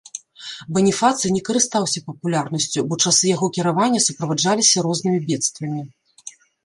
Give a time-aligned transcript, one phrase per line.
[0.75, 5.81] Баніфацый не карыстаўся папулярнасцю, бо часы яго кіравання суправаджаліся рознымі бедствамі.